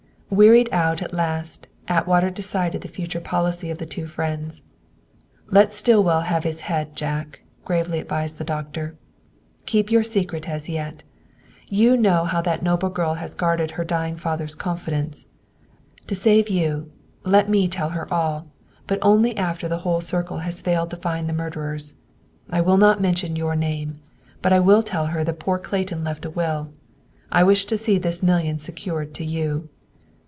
Wearied 0.33 0.69
out 0.71 1.01
at 1.01 1.13
last, 1.13 1.67
Atwater 1.89 2.29
decided 2.29 2.79
the 2.79 2.87
future 2.87 3.19
policy 3.19 3.69
of 3.69 3.79
the 3.79 3.85
two 3.85 4.07
friends. 4.07 4.61
"Let 5.47 5.73
Stillwell 5.73 6.21
have 6.21 6.45
his 6.45 6.61
head, 6.61 6.95
Jack," 6.95 7.41
gravely 7.65 7.99
advised 7.99 8.37
the 8.37 8.45
doctor. 8.45 8.95
"Keep 9.65 9.91
your 9.91 10.03
secret 10.05 10.47
as 10.47 10.69
yet. 10.69 11.03
You 11.67 11.97
know 11.97 12.23
how 12.23 12.39
that 12.43 12.63
noble 12.63 12.87
girl 12.87 13.15
has 13.15 13.35
guarded 13.35 13.71
her 13.71 13.83
dying 13.83 14.15
father's 14.15 14.55
confidence. 14.55 15.25
To 16.07 16.15
save 16.15 16.47
you, 16.49 16.89
let 17.25 17.49
me 17.49 17.67
tell 17.67 17.89
her 17.89 18.07
all, 18.09 18.47
but 18.87 18.99
only 19.01 19.35
after 19.35 19.67
the 19.67 19.79
whole 19.79 19.99
circle 19.99 20.37
has 20.37 20.61
failed 20.61 20.91
to 20.91 20.95
find 20.95 21.27
the 21.27 21.33
murderers. 21.33 21.95
I 22.49 22.61
will 22.61 22.77
not 22.77 23.01
mention 23.01 23.35
your 23.35 23.57
name. 23.57 23.99
But 24.41 24.53
I 24.53 24.61
will 24.61 24.81
tell 24.81 25.07
her 25.07 25.25
that 25.25 25.39
poor 25.41 25.59
Clayton 25.59 26.05
left 26.05 26.23
a 26.23 26.29
will. 26.29 26.71
I 27.33 27.43
wish 27.43 27.65
to 27.65 27.77
see 27.77 27.97
this 27.97 28.23
million 28.23 28.57
secured 28.59 29.13
to 29.15 29.25
you. 29.25 29.67